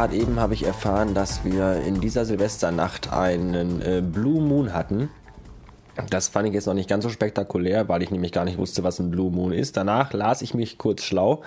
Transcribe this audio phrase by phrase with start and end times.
[0.00, 5.10] gerade eben habe ich erfahren, dass wir in dieser Silvesternacht einen äh, Blue Moon hatten.
[6.08, 8.82] Das fand ich jetzt noch nicht ganz so spektakulär, weil ich nämlich gar nicht wusste,
[8.84, 9.76] was ein Blue Moon ist.
[9.76, 11.42] Danach las ich mich kurz schlau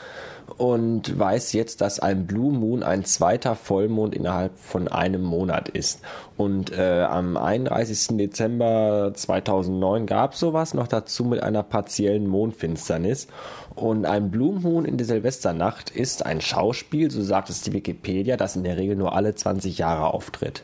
[0.57, 6.01] und weiß jetzt, dass ein Blue Moon ein zweiter Vollmond innerhalb von einem Monat ist.
[6.37, 8.17] Und äh, am 31.
[8.17, 13.27] Dezember 2009 gab es sowas, noch dazu mit einer partiellen Mondfinsternis.
[13.75, 18.37] Und ein Blue Moon in der Silvesternacht ist ein Schauspiel, so sagt es die Wikipedia,
[18.37, 20.63] das in der Regel nur alle 20 Jahre auftritt.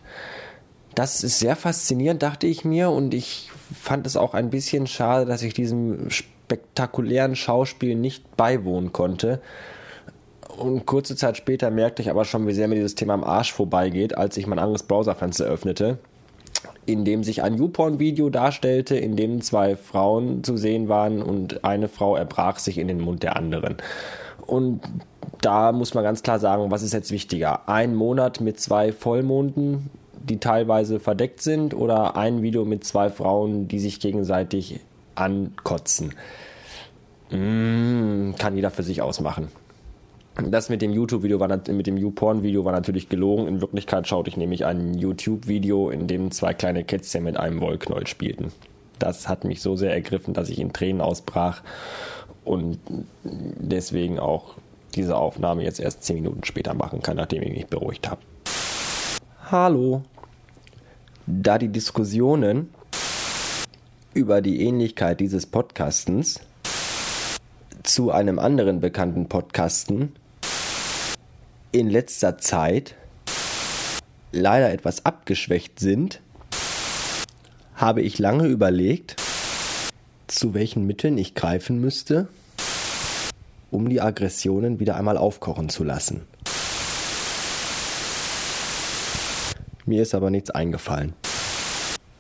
[0.95, 5.25] Das ist sehr faszinierend, dachte ich mir, und ich fand es auch ein bisschen schade,
[5.25, 9.41] dass ich diesem spektakulären Schauspiel nicht beiwohnen konnte.
[10.57, 13.53] Und kurze Zeit später merkte ich aber schon, wie sehr mir dieses Thema am Arsch
[13.53, 15.99] vorbeigeht, als ich mein anderes Browserfenster öffnete,
[16.85, 21.87] in dem sich ein YouPorn-Video darstellte, in dem zwei Frauen zu sehen waren und eine
[21.87, 23.77] Frau erbrach sich in den Mund der anderen.
[24.45, 24.81] Und
[25.41, 27.69] da muss man ganz klar sagen, was ist jetzt wichtiger?
[27.69, 29.89] Ein Monat mit zwei Vollmonden
[30.29, 34.79] die teilweise verdeckt sind oder ein Video mit zwei Frauen, die sich gegenseitig
[35.15, 36.13] ankotzen.
[37.31, 39.49] Mm, kann jeder für sich ausmachen.
[40.35, 43.47] Das mit dem YouTube-Video war mit dem YouPorn-Video war natürlich gelogen.
[43.47, 48.07] In Wirklichkeit schaute ich nämlich ein YouTube-Video, in dem zwei kleine Kätzchen mit einem Wollknäuel
[48.07, 48.53] spielten.
[48.99, 51.61] Das hat mich so sehr ergriffen, dass ich in Tränen ausbrach
[52.45, 52.79] und
[53.23, 54.55] deswegen auch
[54.95, 58.21] diese Aufnahme jetzt erst zehn Minuten später machen kann, nachdem ich mich beruhigt habe.
[59.51, 60.03] Hallo.
[61.31, 62.73] Da die Diskussionen
[64.15, 66.39] über die Ähnlichkeit dieses Podcastens
[67.83, 70.13] zu einem anderen bekannten Podcasten
[71.71, 72.95] in letzter Zeit
[74.31, 76.19] leider etwas abgeschwächt sind,
[77.75, 79.15] habe ich lange überlegt,
[80.25, 82.27] zu welchen Mitteln ich greifen müsste,
[83.69, 86.25] um die Aggressionen wieder einmal aufkochen zu lassen.
[89.89, 91.13] Mir ist aber nichts eingefallen.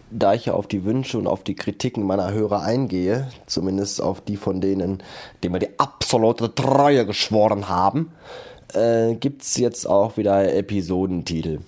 [0.09, 4.21] Da ich ja auf die Wünsche und auf die Kritiken meiner Hörer eingehe, zumindest auf
[4.21, 5.03] die von denen,
[5.43, 8.11] die mir die absolute Treue geschworen haben,
[8.73, 11.59] äh, gibt es jetzt auch wieder Episodentitel.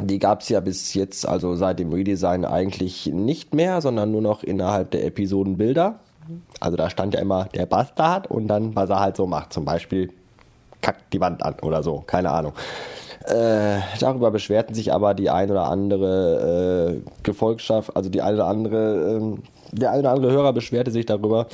[0.00, 4.22] Die gab es ja bis jetzt, also seit dem Redesign eigentlich nicht mehr, sondern nur
[4.22, 6.00] noch innerhalb der Episodenbilder.
[6.60, 9.52] Also da stand ja immer der Bastard und dann, was er halt so macht.
[9.52, 10.14] Zum Beispiel
[10.80, 12.52] kackt die Wand an oder so, keine Ahnung.
[13.26, 18.46] Äh, darüber beschwerten sich aber die ein oder andere äh, Gefolgschaft, also die eine oder
[18.46, 21.46] andere, äh, der eine oder andere Hörer beschwerte sich darüber,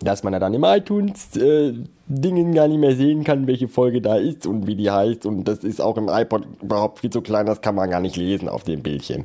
[0.00, 1.74] dass man ja dann im iTunes äh,
[2.06, 5.26] Dingen gar nicht mehr sehen kann, welche Folge da ist und wie die heißt.
[5.26, 8.16] Und das ist auch im iPod überhaupt viel zu klein, das kann man gar nicht
[8.16, 9.24] lesen auf dem Bildchen.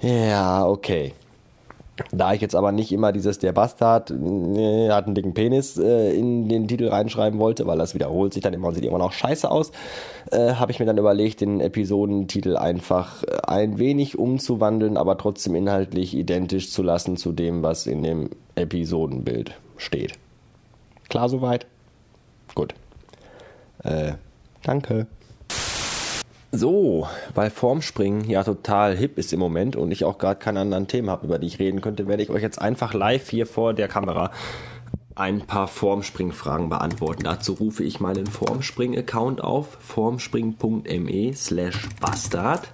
[0.00, 1.12] Ja, okay.
[2.12, 6.48] Da ich jetzt aber nicht immer dieses der Bastard hat einen dicken Penis äh, in
[6.48, 9.50] den Titel reinschreiben wollte, weil das wiederholt sich dann immer und sieht immer noch scheiße
[9.50, 9.72] aus,
[10.30, 15.54] äh, habe ich mir dann überlegt, den Episodentitel einfach äh, ein wenig umzuwandeln, aber trotzdem
[15.54, 20.12] inhaltlich identisch zu lassen zu dem, was in dem Episodenbild steht.
[21.08, 21.66] Klar soweit?
[22.54, 22.74] Gut.
[23.84, 24.12] Äh,
[24.62, 25.06] danke.
[26.56, 30.88] So, weil Formspringen ja total hip ist im Moment und ich auch gerade keine anderen
[30.88, 33.74] Themen habe, über die ich reden könnte, werde ich euch jetzt einfach live hier vor
[33.74, 34.30] der Kamera
[35.14, 37.24] ein paar Formspring-Fragen beantworten.
[37.24, 42.72] Dazu rufe ich meinen Formspring-Account auf, formspring.me slash bastard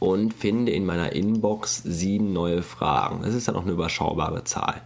[0.00, 3.22] und finde in meiner Inbox sieben neue Fragen.
[3.22, 4.82] Das ist dann auch eine überschaubare Zahl,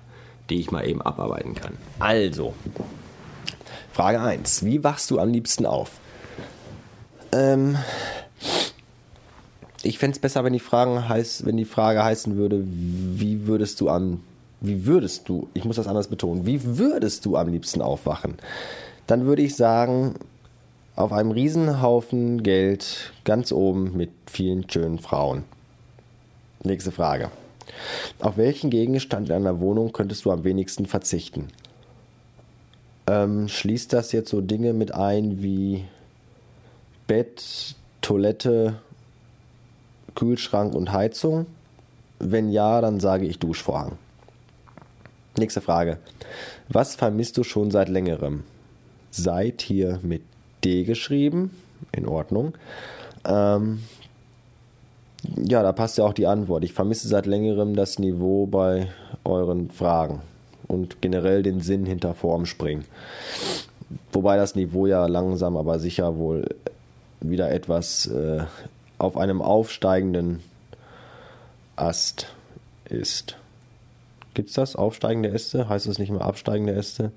[0.49, 1.77] die ich mal eben abarbeiten kann.
[1.99, 2.55] Also,
[3.93, 4.65] Frage 1.
[4.65, 5.99] Wie wachst du am liebsten auf?
[7.33, 7.77] Ähm,
[9.83, 13.81] ich fände es besser, wenn die, Fragen heiß, wenn die Frage heißen würde, wie würdest
[13.81, 14.21] du am,
[14.61, 18.37] wie würdest du, ich muss das anders betonen, wie würdest du am liebsten aufwachen?
[19.07, 20.15] Dann würde ich sagen,
[20.95, 25.45] auf einem Riesenhaufen Geld ganz oben mit vielen schönen Frauen.
[26.63, 27.31] Nächste Frage.
[28.21, 31.49] Auf welchen Gegenstand in einer Wohnung könntest du am wenigsten verzichten?
[33.09, 35.85] Ähm, schließt das jetzt so Dinge mit ein wie
[37.13, 38.77] Bett, Toilette,
[40.15, 41.45] Kühlschrank und Heizung?
[42.19, 43.99] Wenn ja, dann sage ich Duschvorhang.
[45.37, 45.99] Nächste Frage.
[46.71, 48.45] Was vermisst du schon seit längerem?
[49.11, 50.23] Seid hier mit
[50.65, 51.51] D geschrieben.
[51.95, 52.55] In Ordnung.
[53.27, 53.83] Ähm,
[55.37, 56.65] ja, da passt ja auch die Antwort.
[56.65, 58.89] Ich vermisse seit längerem das Niveau bei
[59.25, 60.23] euren Fragen
[60.67, 62.87] und generell den Sinn hinter Formspringen.
[64.13, 66.47] Wobei das Niveau ja langsam aber sicher wohl
[67.23, 68.45] wieder etwas äh,
[68.99, 70.41] auf einem aufsteigenden
[71.77, 72.29] Ast
[72.85, 73.37] ist.
[74.35, 74.77] Gibt es das?
[74.77, 75.69] Aufsteigende Äste?
[75.69, 77.13] Heißt es nicht mehr absteigende Äste?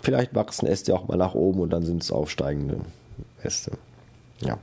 [0.00, 2.80] Vielleicht wachsen Äste auch mal nach oben und dann sind es aufsteigende
[3.42, 3.72] Äste.
[4.40, 4.58] Ja.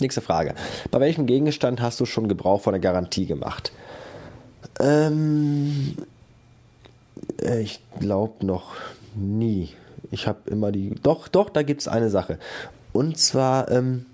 [0.00, 0.54] Nächste Frage.
[0.90, 3.72] Bei welchem Gegenstand hast du schon Gebrauch von der Garantie gemacht?
[4.78, 5.96] Ähm,
[7.40, 8.74] äh, ich glaube noch
[9.14, 9.70] nie.
[10.10, 10.94] Ich habe immer die.
[11.02, 12.38] Doch, doch, da gibt es eine Sache.
[12.96, 14.06] Und zwar ähm,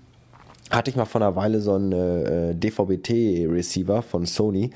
[0.69, 4.71] hatte ich mal vor einer Weile so einen äh, DVB-T-Receiver von Sony.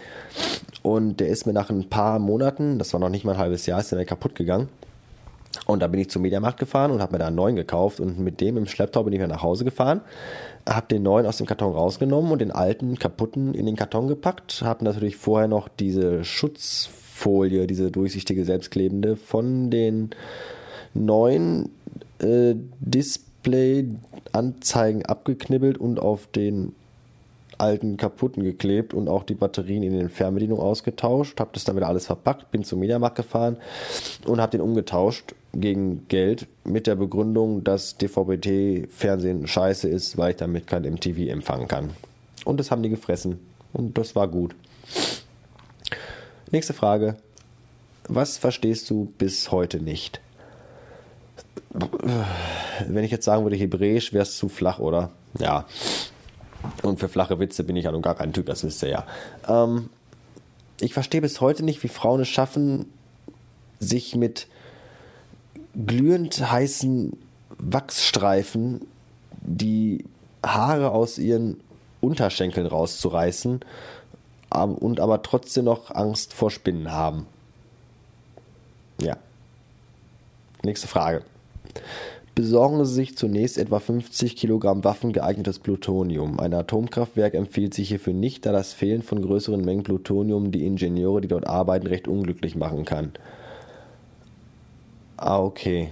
[0.82, 3.66] Und der ist mir nach ein paar Monaten, das war noch nicht mal ein halbes
[3.66, 4.70] Jahr, ist der kaputt gegangen.
[5.66, 8.18] Und da bin ich zum Mediamarkt gefahren und habe mir da einen neuen gekauft und
[8.18, 10.00] mit dem im Schlepptau bin ich wieder nach Hause gefahren,
[10.66, 14.62] habe den neuen aus dem Karton rausgenommen und den alten kaputten in den Karton gepackt,
[14.62, 20.12] habe natürlich vorher noch diese Schutzfolie, diese durchsichtige selbstklebende von den
[20.94, 21.72] neuen
[22.20, 22.56] äh,
[23.48, 26.76] Display-Anzeigen abgeknibbelt und auf den
[27.58, 31.88] alten kaputten geklebt und auch die Batterien in den Fernbedienungen ausgetauscht, habe das dann wieder
[31.88, 33.58] alles verpackt, bin zum Mediamarkt gefahren
[34.26, 40.38] und habe den umgetauscht gegen Geld mit der Begründung, dass DVB-T-Fernsehen scheiße ist, weil ich
[40.38, 41.92] damit kein MTV empfangen kann.
[42.46, 43.40] Und das haben die gefressen
[43.74, 44.54] und das war gut.
[46.52, 47.16] Nächste Frage.
[48.08, 50.22] Was verstehst du bis heute nicht?
[52.88, 55.12] Wenn ich jetzt sagen würde Hebräisch, wäre es zu flach, oder?
[55.40, 55.66] Ja.
[56.84, 59.06] Und für flache Witze bin ich ja nun gar kein Typ, das wisst ihr ja.
[59.48, 59.90] Ähm,
[60.80, 62.92] ich verstehe bis heute nicht, wie Frauen es schaffen,
[63.80, 64.48] sich mit
[65.86, 67.16] glühend heißen
[67.58, 68.82] Wachsstreifen
[69.42, 70.06] die
[70.46, 71.60] Haare aus ihren
[72.02, 73.62] Unterschenkeln rauszureißen
[74.50, 77.26] und aber trotzdem noch Angst vor Spinnen haben.
[79.02, 79.18] Ja.
[80.64, 81.24] Nächste Frage.
[82.38, 86.40] Besorgen Sie sich zunächst etwa 50 Kilogramm waffengeeignetes Plutonium.
[86.40, 91.22] Ein Atomkraftwerk empfiehlt sich hierfür nicht, da das Fehlen von größeren Mengen Plutonium die Ingenieure,
[91.22, 93.14] die dort arbeiten, recht unglücklich machen kann.
[95.18, 95.90] Ah, okay.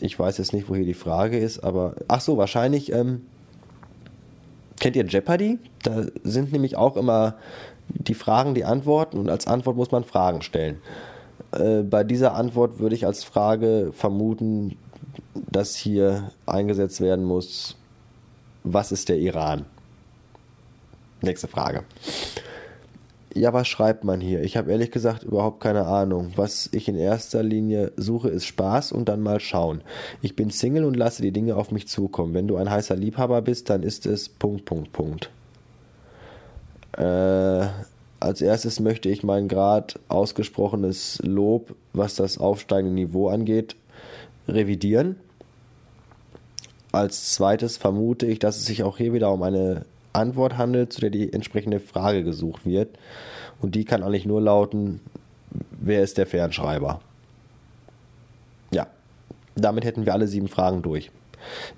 [0.00, 1.94] Ich weiß jetzt nicht, wo hier die Frage ist, aber.
[2.08, 2.90] Ach so, wahrscheinlich.
[2.92, 3.26] Ähm,
[4.80, 5.58] kennt ihr Jeopardy?
[5.82, 7.34] Da sind nämlich auch immer
[7.88, 10.78] die Fragen, die Antworten und als Antwort muss man Fragen stellen.
[11.52, 14.78] Äh, bei dieser Antwort würde ich als Frage vermuten,
[15.34, 17.76] dass hier eingesetzt werden muss,
[18.64, 19.64] was ist der Iran?
[21.22, 21.84] Nächste Frage.
[23.32, 24.42] Ja, was schreibt man hier?
[24.42, 26.32] Ich habe ehrlich gesagt überhaupt keine Ahnung.
[26.34, 29.82] Was ich in erster Linie suche, ist Spaß und dann mal schauen.
[30.20, 32.34] Ich bin Single und lasse die Dinge auf mich zukommen.
[32.34, 35.30] Wenn du ein heißer Liebhaber bist, dann ist es Punkt, Punkt, Punkt.
[36.98, 37.68] Äh,
[38.18, 43.76] als erstes möchte ich mein gerade ausgesprochenes Lob, was das aufsteigende Niveau angeht,
[44.48, 45.16] revidieren.
[46.92, 51.00] Als zweites vermute ich, dass es sich auch hier wieder um eine Antwort handelt, zu
[51.00, 52.98] der die entsprechende Frage gesucht wird.
[53.60, 55.00] Und die kann eigentlich nur lauten,
[55.70, 57.00] wer ist der Fernschreiber?
[58.72, 58.88] Ja,
[59.54, 61.10] damit hätten wir alle sieben Fragen durch.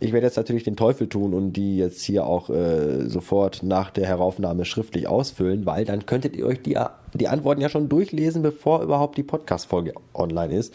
[0.00, 3.90] Ich werde jetzt natürlich den Teufel tun und die jetzt hier auch äh, sofort nach
[3.90, 6.78] der Heraufnahme schriftlich ausfüllen, weil dann könntet ihr euch die,
[7.14, 10.74] die Antworten ja schon durchlesen, bevor überhaupt die Podcast-Folge online ist.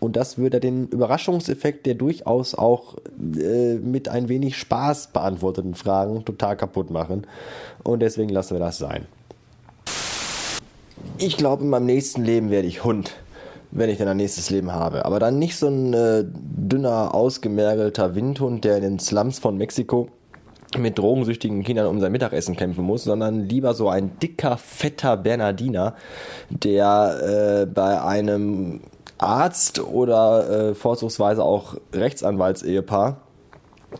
[0.00, 2.96] Und das würde den Überraschungseffekt der durchaus auch
[3.38, 7.26] äh, mit ein wenig Spaß beantworteten Fragen total kaputt machen.
[7.84, 9.06] Und deswegen lassen wir das sein.
[11.18, 13.14] Ich glaube, in meinem nächsten Leben werde ich Hund
[13.70, 15.04] wenn ich dann ein nächstes Leben habe.
[15.04, 20.08] Aber dann nicht so ein äh, dünner, ausgemergelter Windhund, der in den Slums von Mexiko
[20.76, 25.94] mit drogensüchtigen Kindern um sein Mittagessen kämpfen muss, sondern lieber so ein dicker, fetter Bernardiner,
[26.50, 28.80] der äh, bei einem
[29.16, 33.27] Arzt oder äh, vorzugsweise auch Rechtsanwaltsehepaar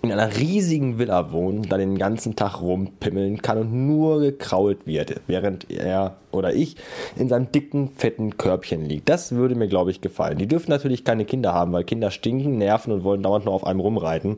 [0.03, 5.21] in einer riesigen Villa wohnen, da den ganzen Tag rumpimmeln kann und nur gekrault wird,
[5.27, 6.77] während er oder ich
[7.17, 9.09] in seinem dicken, fetten Körbchen liegt.
[9.09, 10.39] Das würde mir, glaube ich, gefallen.
[10.39, 13.67] Die dürfen natürlich keine Kinder haben, weil Kinder stinken, nerven und wollen dauernd nur auf
[13.67, 14.37] einem rumreiten.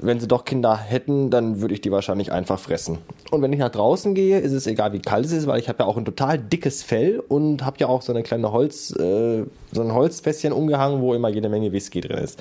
[0.00, 2.98] Wenn sie doch Kinder hätten, dann würde ich die wahrscheinlich einfach fressen.
[3.30, 5.68] Und wenn ich nach draußen gehe, ist es egal, wie kalt es ist, weil ich
[5.68, 8.90] habe ja auch ein total dickes Fell und habe ja auch so eine kleine Holz,
[8.92, 12.40] äh, so ein Holzfässchen umgehangen, wo immer jede Menge Whisky drin ist.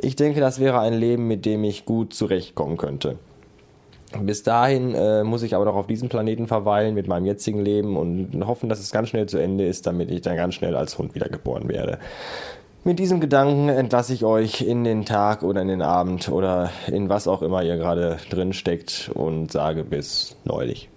[0.00, 3.16] Ich denke, das wäre ein Leben, mit dem ich gut zurechtkommen könnte.
[4.20, 7.96] Bis dahin äh, muss ich aber noch auf diesem Planeten verweilen mit meinem jetzigen Leben
[7.96, 10.98] und hoffen, dass es ganz schnell zu Ende ist, damit ich dann ganz schnell als
[10.98, 11.98] Hund wiedergeboren werde.
[12.84, 17.08] Mit diesem Gedanken entlasse ich euch in den Tag oder in den Abend oder in
[17.08, 20.88] was auch immer ihr gerade drin steckt und sage bis neulich.